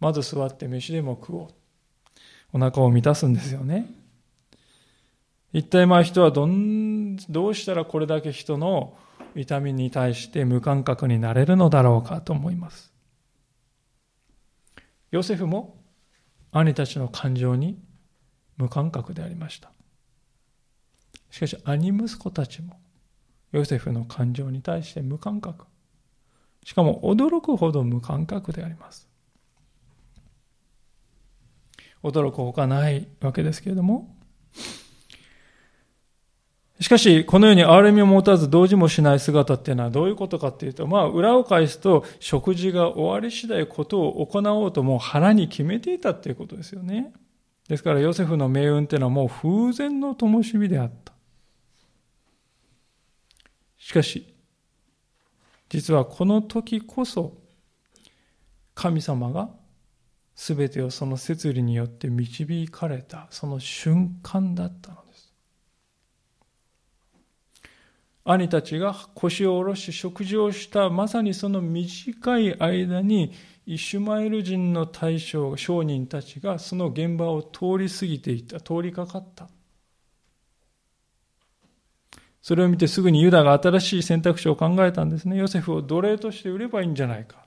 [0.00, 1.48] まず座って飯でも食おう。
[2.52, 3.86] お腹を満たすんですよね。
[5.52, 8.96] 一体まあ人はどん、どうしたらこれだけ人の
[9.34, 12.92] 痛みに対して無感覚になれるのだろうかと思います。
[15.10, 15.76] ヨセフも
[16.52, 17.78] 兄たちの感情に
[18.56, 19.70] 無感覚でありました。
[21.30, 22.78] しかし兄息子たちも
[23.52, 25.66] ヨセフの感情に対して無感覚。
[26.64, 29.08] しかも驚くほど無感覚であります。
[32.02, 34.16] 驚くほかないわけですけれども、
[36.78, 47.14] しかし、このように憐れみを持たず同時もしない姿っていうのはどういうことかっていうと、まあ、裏を返すと、食事が終わり次第ことを行おうともう腹に決めていたっていうことですよね。
[47.66, 51.14] ですから、ヨセフの命運っていうのはもう風前の灯火であった。
[53.78, 54.34] しかし、
[55.70, 57.38] 実はこの時こそ、
[58.74, 59.48] 神様が
[60.36, 65.32] 全てをその摂理によって導かれた、その瞬間だったのです。
[68.22, 73.32] 兄たちが腰を下ろし食事をしたまさにその短い間に
[73.64, 79.48] イシュマエル人の大将、商人たちがその現場を通り過ぎていった、通りかかった。
[82.42, 85.38] それを見てすぐにユダが新しい選択肢を考えたんですね。
[85.38, 87.45] ヨセフを奴隷として売ればいいんじゃないか。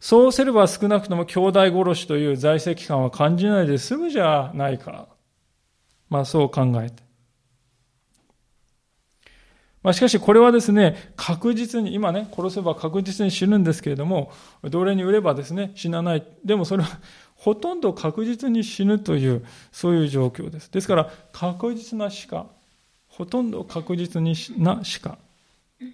[0.00, 5.08] そうすれば少なくとも兄弟殺しという在籍感は感じないで済むじゃないか。
[6.08, 7.10] まあそう考えて。
[9.82, 14.30] まあ、しかしこれはですね、確実に、今ね、殺せば確実に死ぬんですけれども、
[14.62, 16.26] 奴隷に売ればですね、死なない。
[16.44, 16.98] でもそれは
[17.34, 20.70] ほとんど確実に死ぬという、そういう状況です。
[20.70, 22.46] ですから、確実な死か、
[23.08, 25.16] ほとんど確実にな死か、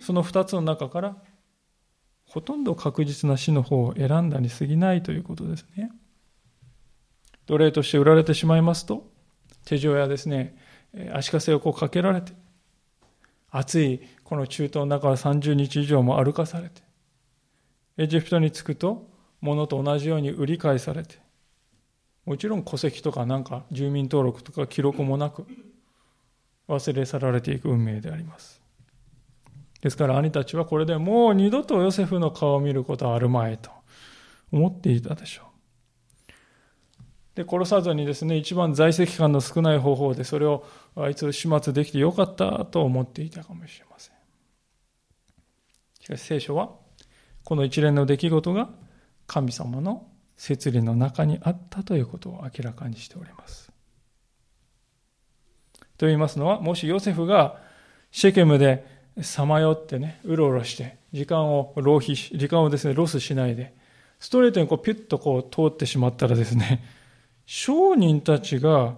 [0.00, 1.16] その二つの中から、
[2.37, 5.90] ほとんど確実な死の方を選んだに過ぎないということですね。
[7.46, 9.11] 奴隷として売られてしまいますと、
[9.64, 10.55] 手錠やですね、
[11.14, 12.35] 足かせをこうかけられて、
[13.49, 16.83] 暑いこの中東の中は30日以上も歩かされて、
[17.96, 19.09] エジプトに着くと、
[19.40, 21.16] 物と同じように売り買いされて、
[22.27, 25.46] もちろん戸籍とかなんか住民登録とか記録もなく、
[26.68, 28.65] 忘れ去られていく運命であります。
[29.80, 33.70] ですから兄たちはこれでもう二度とヨセフの顔を見ることはあるまいと
[34.52, 35.46] 思っていたでしょう。
[37.36, 40.64] で、殺さずにですね、一番在籍感の少ない方法でそれを
[40.96, 44.14] あいつ始末できてよかったと思っていたかもしれません。
[46.00, 46.70] しかし聖書は、
[47.44, 48.70] この一連の出来事が
[49.26, 50.08] 神様の
[50.38, 53.70] 摂理の中にあったということを明らかにしております。
[55.98, 57.60] と言いますのは、もしヨセフが
[58.12, 63.74] シェケムでさまよってね、うろうろして、時間を浪費し、時間をですね、ロスしないで、
[64.18, 66.85] ストレートにこうピュッとこう通ってしまったらですね、
[67.46, 68.96] 商人たちが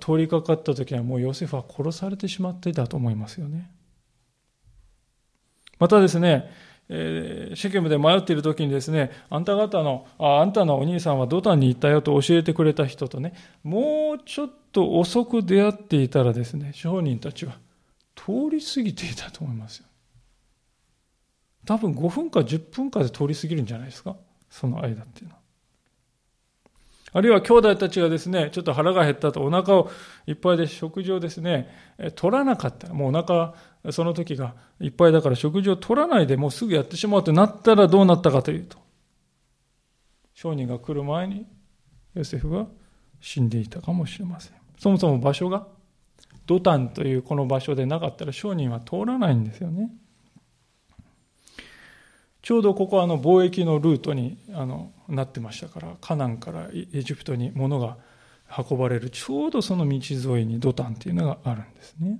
[0.00, 3.70] 通りかかった時はもうヨセフは殺されてしまっていたと思いますよね。
[5.78, 6.50] またですね、
[6.90, 13.32] えー、シェケムで迷っている時にですね、あんた方の、ああんたのお兄さんはドタンに行ったよと教えてくれた人とね、
[13.62, 17.56] もうちょっと遅く出会っていたらですね、商人たちは
[18.24, 19.86] 通り過ぎていたと思いますよ。
[21.64, 24.16] 多分5分か10分かで通り過ぎるんじゃないですか、
[24.50, 25.40] その間っていうのは。
[27.12, 29.90] あるいは兄弟たちがですね、ちょっと腹が減ったとお腹を
[30.26, 31.68] いっぱいで食事をですね、
[32.14, 32.92] 取らなかった。
[32.92, 33.54] もうお腹、
[33.90, 38.78] その時がいっぱいだから食事を取らないでもうすぐやってしまうとなったらどうなったかというと、
[40.34, 41.46] 商人が来る前に
[42.14, 42.66] ヨセフが
[43.20, 44.54] 死んでいたかもしれません。
[44.78, 45.66] そもそも場所が
[46.50, 49.92] ドタンというこの場所でなかったら商人は通らないんですよね。
[52.42, 57.98] ちょうどここはあの貿易のルートにあのなってましたからカナンからエジプトに物が
[58.68, 60.00] 運ばれるちょうどその道
[60.34, 62.18] 沿いにドタンっていうのがあるんですね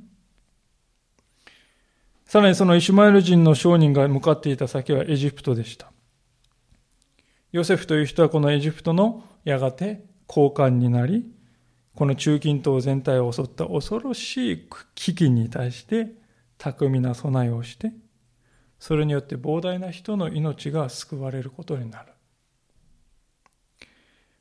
[2.27, 5.90] さらにそのイシュマエル人の商人が向かっていた先はエジプトでした
[7.51, 11.25] ヨセフという人はこのエジプトのやがて交換になり
[11.94, 16.12] この中近東全体を襲った恐ろしい危機に対して
[16.59, 17.92] 巧みな備えをして
[18.79, 22.12] それによって膨大な人の命が救われることになる。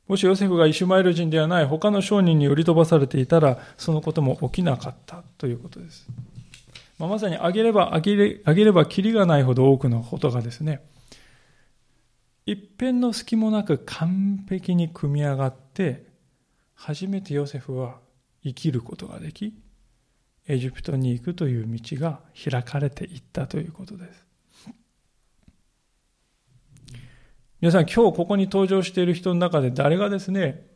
[0.08, 6.08] もしヨセフがイシュマエル人ではない他の商人に売り飛ばされていたら、そのことも起きなかったということです。
[6.98, 10.82] まあ、まさにあげればあげれあげればきりがないほど多くのことがですね、
[12.44, 16.09] 一辺の隙もなく完璧に組み上がって、
[16.82, 17.98] 初めてヨセフは
[18.42, 19.52] 生きることができ、
[20.48, 22.20] エジプトに行くという道が
[22.50, 24.26] 開かれていったということです。
[27.60, 30.66] 皆さん今日ここに登場している人の中で誰がですね、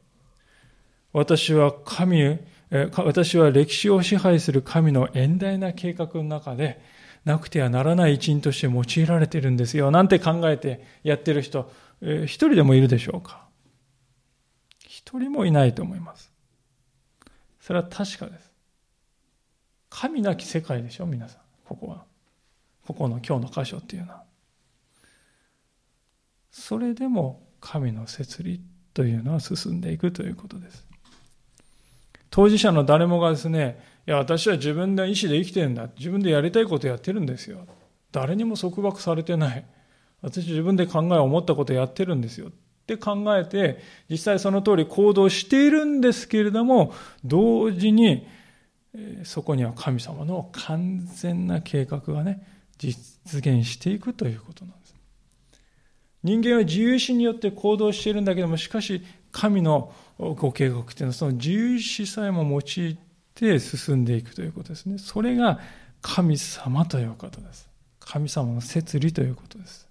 [1.14, 2.38] 私は神、
[2.70, 6.82] 私は歴史を支配する神の遠大な計画の中で
[7.24, 9.90] なくてはならない一員として用いられているんですよ。
[9.90, 13.43] なんて考えてやってる人、一人でもいるでしょうか？
[15.07, 16.32] 一人もいないと思います。
[17.61, 18.50] それは確かです。
[19.90, 21.40] 神なき世界でしょ皆さん。
[21.66, 22.05] ここは。
[22.86, 24.24] ここの今日の箇所っていうのは。
[26.50, 28.62] それでも神の摂理
[28.94, 30.86] というのは進んでいくということです。
[32.30, 35.88] 当事者の誰もがですね、いや、私は自分で意思で生きてるんだ。
[35.98, 37.66] 自分でやりたいことやってるんですよ。
[38.11, 39.66] 誰にも束縛されてない。
[40.22, 42.50] 私自分で考えを持ったことやってるんですよ。
[42.85, 43.78] って考えて、
[44.11, 46.93] 実際その通り行動しているんですけれども、
[47.24, 48.26] 同時に、
[49.24, 52.47] そこには神様の完全な計画がね、
[52.78, 52.99] 実
[53.41, 54.95] 現していくということなんです。
[56.22, 62.99] 人間は自由意志によって行動しているんだけども、しかし神のご計画というのはその自由意志さえも用い
[63.35, 64.99] て進んでいくということですね。
[64.99, 65.61] それが
[66.03, 67.68] 神様ということです。
[67.99, 69.89] 神様の摂理ということです。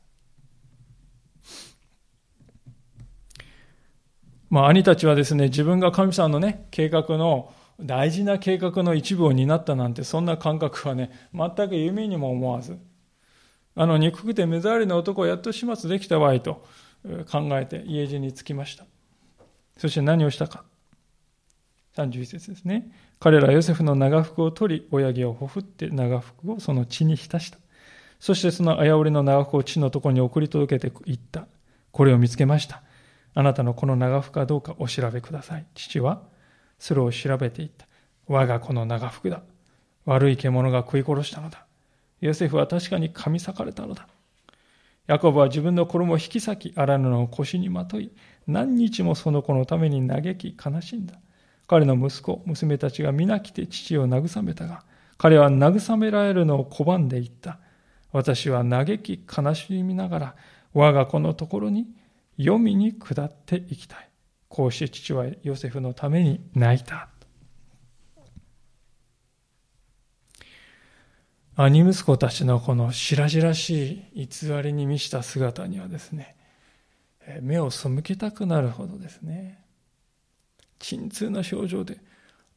[4.54, 12.78] まあ、兄たちはですね、自分が神様のね、計画の大事な計画の一部を担ったなんて、そんな感覚はね、全く夢にも思わず、
[13.74, 16.64] あの憎くて目障りな男をやっと始末できたわいと
[17.32, 18.86] 考えて家路に着きました。
[19.76, 20.64] そして何をしたか。
[21.98, 22.92] 31節ですね。
[23.20, 27.58] 彼らヨセフの長服を取り、親毛をほふって長服をその血に浸した。
[28.20, 31.48] そしてその綾織の長服を地のところに送り届けていった。
[31.92, 32.84] これを見つけました。
[33.36, 35.66] あなたのこの長服かどうかお調べください。
[35.74, 36.22] 父は
[36.80, 37.88] それを調べていった。
[38.28, 39.42] 我が子の長服だ。
[40.06, 41.66] 悪い獣が食い殺したのだ。
[42.22, 44.08] ヨセフは確かに噛み裂かれたのだ。
[45.08, 48.12] ヤコブは自分の衣を引き裂き、荒布を腰にまとい、
[48.48, 51.16] 何日もその子のために嘆き悲しんだ。
[51.68, 54.84] 彼の息子、娘たちが皆来て父を慰めたが、
[55.18, 57.60] 彼は慰められるのを拒んでいった。
[58.14, 60.36] 私は嘆き悲しみながら、
[60.74, 61.88] 我が子のところに
[62.38, 64.10] 読みに下っていきたい。
[64.48, 67.10] こうして父はヨセフのために泣いた。
[71.56, 76.36] 兄息子たちのこの白々しい偽りに満ちた姿にはですね、
[77.42, 79.64] 目を背けたくなるほどですね、
[80.80, 82.00] 沈痛な表情で、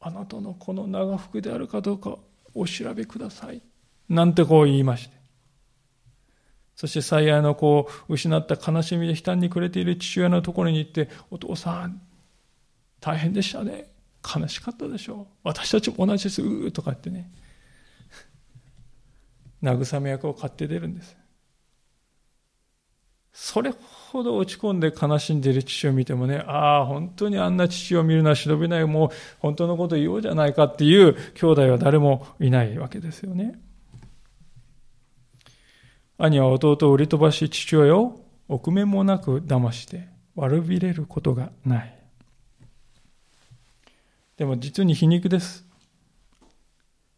[0.01, 2.17] あなたのこの長服であるかどうか
[2.55, 3.61] お調べください。
[4.09, 5.16] なんてこう言いまして。
[6.77, 12.03] そして最愛の子を失った悲しみで悲嘆に暮れている父親のところに行って、お父さん、
[13.01, 13.91] 大変でしたね。
[14.23, 15.27] 悲しかったでしょう。
[15.43, 16.43] 私たちも同じです。
[16.43, 17.31] うーとかってね。
[19.63, 21.17] 慰め役を買って出るんです。
[23.33, 33.61] それほど落ち込んで悲しんでいる父を見てもね、ああ、本当にあんな父を見るのは忍びない、もう本当のこと言おうじゃないかっていう兄弟は誰もいないわけですよね。
[36.19, 41.99] 兄は弟を売り飛ばし父親を臆面もなく騙して悪びれることがない。
[44.37, 45.67] でも実に皮肉です。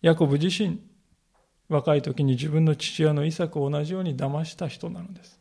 [0.03, 0.81] ヤコブ自身、
[1.69, 5.39] 若い時に自分の父親のイサクを同じように騙した人なのです。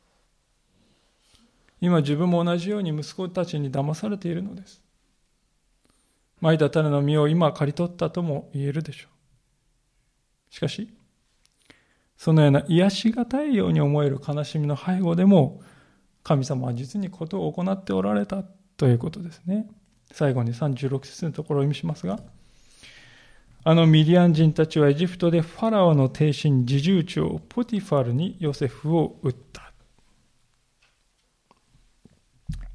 [1.79, 4.81] 今自分も同じように息子たちに騙されているのです。
[6.41, 9.07] まいた種の実を今刈り取ったとも言えるでしょ
[10.51, 10.53] う。
[10.53, 10.89] しかし、
[12.17, 15.61] そのような癒しがたいように思える悲しみの背後でも、
[16.23, 18.43] 神様は実にことを行っておられた
[18.75, 19.67] ということですね。
[20.11, 22.19] 最後に36節のところを意味しますが、
[23.63, 29.73] あのミディアン人たちはエジプトでファラオの廷臣侍従長ポティファルにヨセフを売った。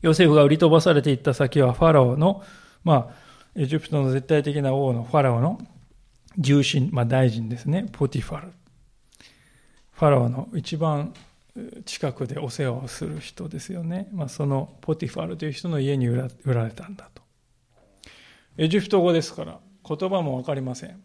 [0.03, 2.43] ヨセフが売り飛ばされていった先はファラオの、
[2.84, 3.14] まあ、
[3.55, 5.59] エジプトの絶対的な王のファラオの
[6.38, 8.53] 重臣、まあ大臣ですね、ポティファル。
[9.93, 11.14] ファラオの一番
[11.84, 14.09] 近くでお世話をする人ですよね。
[14.12, 17.22] まあ、そのポティファルという人の家に売られたんだと。
[18.57, 21.03] エジプト語ですから、言葉も分かりません。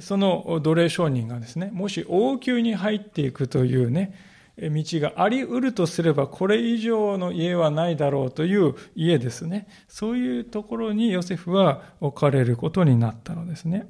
[0.00, 4.14] その奴隷商人がですね、もし王宮に入っていくというね、
[4.58, 4.70] 道
[5.00, 9.68] があり得るとすれば、これ以上の家はないだろうという家ですね。
[9.86, 13.88] そういうところにヨセフは置かれることになったのですね。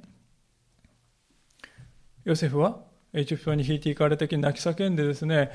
[2.24, 5.50] ヨセフはエジプトに引いていかれた時に泣き叫んでですね、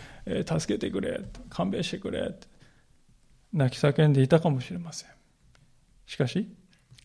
[0.46, 2.36] 助けてくれ、勘弁してくれ、
[3.54, 5.10] 泣き叫んでいたかもしれません。
[6.06, 6.54] しかし、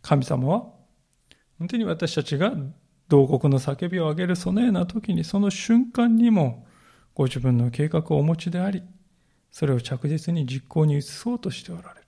[0.03, 0.67] 神様は
[1.59, 2.53] 本当に私たちが
[3.09, 6.67] 同国の叫びを上げるそのような時にその瞬間にも
[7.15, 8.83] ご自分の計画をお持ちであり
[9.51, 12.07] それを着実に実行に移そうとしておられる、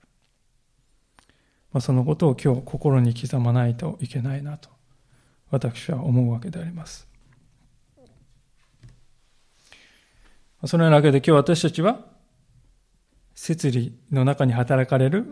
[1.71, 4.69] まあ、そのことを今日心に刻まないといけないなと
[5.51, 7.07] 私は思うわけであります
[10.65, 11.99] そのようなわけで今日私たちは
[13.35, 15.25] 摂理の中に働かれる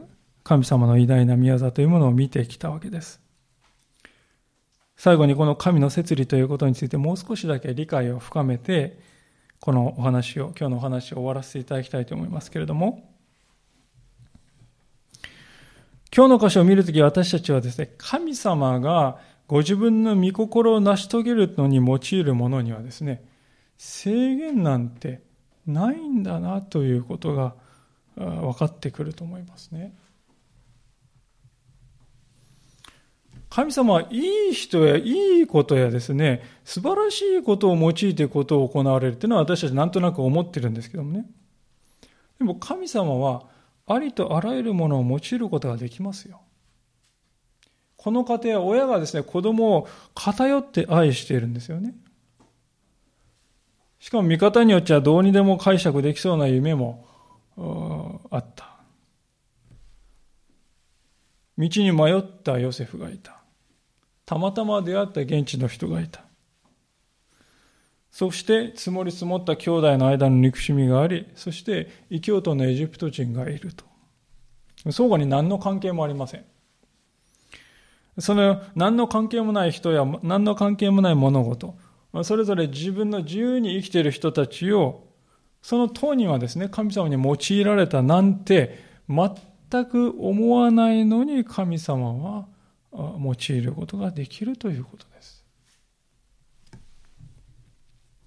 [0.44, 3.22] 神様の偉大な宮座というものを見てきたわけです。
[4.98, 9.00] 最後にこの神の摂理ということについてもう少しだけ理解を深めて、
[9.60, 13.12] このお話を、今日のお話を終わらせていただきたいと思いますけれども、
[16.16, 23.24] 今日の箇所を見るとき私たちはですね、神様がご自分の御心を成し遂げるのに用いるものにはですね、
[23.84, 25.24] 制限なんて
[25.66, 27.56] ないんだなということが
[28.16, 29.96] 分かってくると思いますね。
[33.50, 41.26] 神様はいい人やいいことやですね、素晴らしいことを用いてことを行われるっていうのは私たちなんとなく思ってるんですけどもね。
[42.38, 43.46] でも神様は
[43.88, 46.40] ありとあらゆるものを用いることができますよ。
[47.98, 51.96] この家庭は親がですね、子供を偏って愛しているんですよね。
[54.02, 57.06] しかも見方によってはどうにでも解釈できそうな夢も
[58.32, 58.72] あった。
[61.56, 63.38] 道に迷ったヨセフがいた。
[64.26, 66.24] たまたま出会った現地の人がいた。
[68.10, 73.86] そして積もり積もった兄弟の間の憎しみがあり、そして異教徒のエジプト人がいると。
[74.92, 76.46] 相互に何の関係もありません。
[78.18, 81.76] その何の関係もない人や何の関係もない物事、
[82.24, 85.08] それぞれ自分の自由に生きている人たちを、
[85.62, 92.48] その当人はですね、神様に用いられたなんて全く思わないのに神様は
[92.92, 95.46] 用いることができるということです。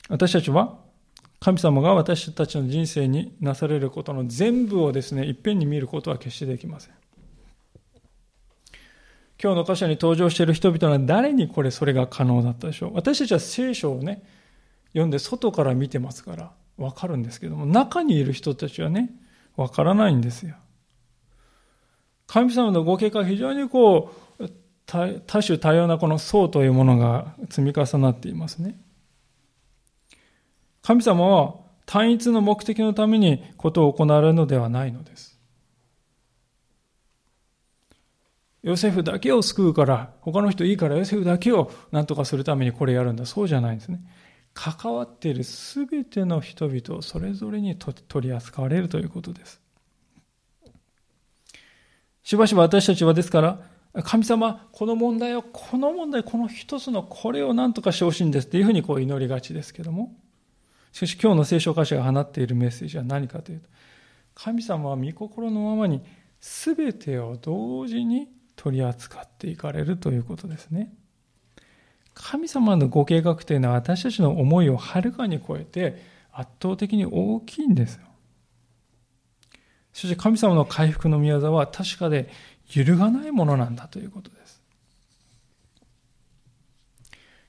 [0.08, 0.78] 私たちは
[1.40, 6.94] 神様が私たちの人生になされることの全部をですね、いっぺんに見ることは決してできません。
[9.42, 12.94] 今日の箇所に登場している人々は誰にこれ、それが可能だったでしょう？
[12.94, 14.22] 私たちは聖書をね、
[14.92, 19.10] 読んで外から見てますからわかるんですけども、中にいる人たちはね、
[19.56, 20.54] わからないんですよ。
[22.26, 24.48] 神様のご計画非常にこう、
[24.86, 28.78] 多種多様なこの層というものが積み重なっていますね。
[30.82, 31.54] 神様は
[31.86, 35.33] 単一の目的のためにことを行われるのではないのです。
[38.64, 43.26] ヨセフだけを救うから、他の人いいからヨセフだけを何とかするためにこれやるんだ。
[43.26, 44.00] そうじゃないんですね。
[44.54, 49.60] 関わっているすべての人々それぞれに取り扱われるということです。
[52.22, 53.60] しばしば私たちはですから、
[54.02, 60.16] 神様、この問題を、この問題、この一つのこれを何とかしてほしいんですっていうふうにこう祈りがちですけども、
[60.92, 63.68] しかし今日の聖書歌詞が放っているメッセージは何かというと、
[64.34, 66.00] 神様は御心のままに
[66.40, 70.92] 全てを同時に取り扱っていかれるということですね。
[72.14, 76.00] 神様のご計画というのは私たちの思いをはるかに超えて
[76.32, 78.06] 圧倒的に大きいんですよ。
[79.92, 82.28] そして神様の回復の宮沢は確かで
[82.72, 84.62] 揺るがないものなんだということです。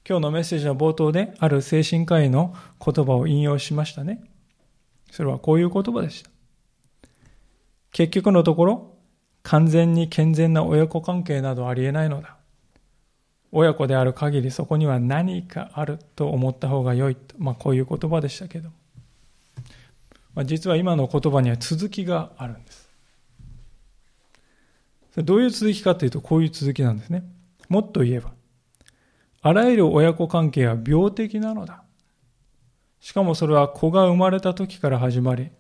[0.08, 4.24] 今日のメッセージの冒頭である精神科医の言葉を引用しましたね。
[5.10, 6.30] それはこういう言葉でした。
[7.92, 8.95] 結局のところ、
[9.46, 12.36] 完全に健全な親子関係などありえないのだ。
[13.52, 18.70] 親子である限りそこには何かあると思った方が良いと、まあ、こういう言葉でしたけど、
[20.34, 22.90] まあ、実は今の言葉には続きがあるんです。
[25.18, 27.24] どういう続きかというとこういう続きなんですね。
[27.70, 28.34] もっと言えば、
[29.44, 31.84] あらゆる親子関係は病的なのだ。
[33.00, 35.52] しかもそれは子が生まれた時から始まり、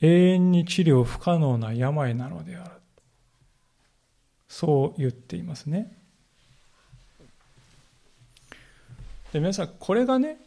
[0.00, 2.75] 永遠に治療不可能な病なのである。
[4.48, 5.96] そう言っていますね。
[9.32, 10.38] で皆さんこれがね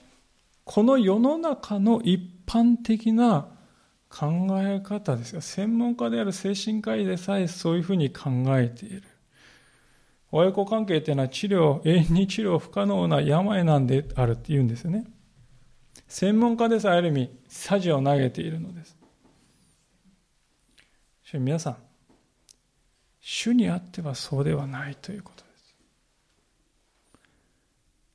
[0.64, 3.48] この世の中の一般的な
[4.10, 5.42] 考え方ですよ。
[5.42, 9.04] 専門家である精神科医でさえそういうふうに考えている。
[10.32, 15.06] 親子関係っていうのは治療永遠に治療不可能な病なんであるって言うんですよね。
[16.08, 18.98] 専門家でさえある意味さじを投げているのです。
[21.34, 21.89] 皆さん
[23.22, 25.76] 主にあってはそうではないということです。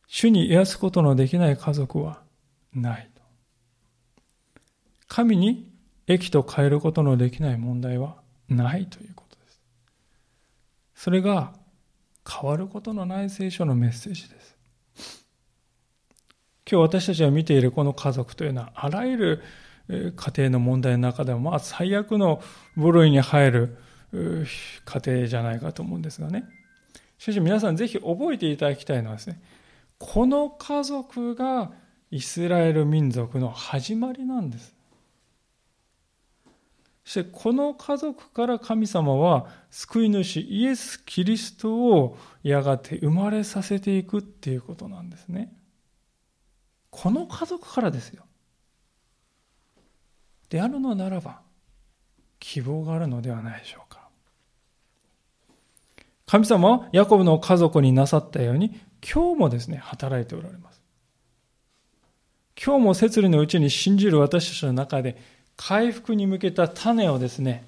[0.07, 2.22] 主に癒すことのできない家族は
[2.72, 3.11] ない。
[5.14, 5.70] 神に
[6.09, 8.16] 益と変えることのできない問題は
[8.48, 9.61] ないということです。
[10.96, 11.52] それが
[12.28, 14.57] 変わることのない聖書のメッセージです。
[16.68, 19.42] 今日私たちが見ているこの家族というのはあらゆる
[19.88, 22.42] 家庭の問題の中でもまあ最悪の
[22.76, 23.78] 部類に入る
[24.85, 26.45] 家庭じゃないかと思うんですがね。
[27.19, 29.41] しかし皆さんぜひ覚えていただきたいのはですね、
[29.99, 31.73] この家族が
[32.11, 34.75] イスラエル民族の始まりなんです。
[37.05, 45.53] そしてこの家族から神様は救い主イエス・キリストをやがて生まれさせていくっていうことなんですね。
[46.91, 48.25] この家族からですよ。
[50.49, 51.43] であるのならば
[52.39, 53.84] 希望があるのではないでしょう。
[56.27, 60.81] 神様はヤコブの家族になさったように、今日もですね、働いておられます。
[62.62, 65.20] 今日も摂理のうちに信じる私たちの中で、
[65.57, 67.66] 回復に向けた種をですね、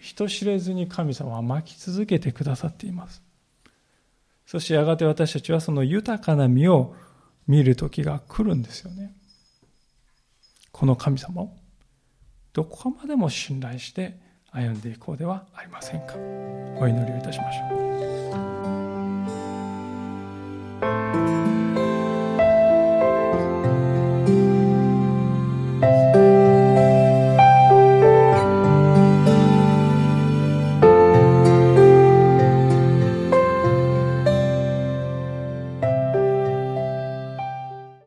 [0.00, 3.22] 人知れずに神様はまき続けてくださっています。
[4.46, 6.94] そしてやがて私たちはその豊かな実を
[7.46, 9.14] 見る時が来るんですよね。
[10.72, 11.56] この神様を
[12.52, 14.18] どこまでも信頼して
[14.54, 16.14] 歩んでいこうではありませんか。
[16.78, 17.90] お祈りをいたしましょ
[21.20, 21.23] う。